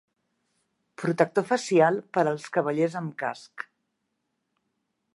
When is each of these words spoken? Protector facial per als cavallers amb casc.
Protector 1.01 1.45
facial 1.51 2.01
per 2.17 2.25
als 2.33 2.49
cavallers 2.57 2.99
amb 3.05 3.15
casc. 3.23 3.71